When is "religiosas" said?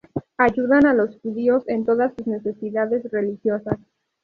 3.11-3.77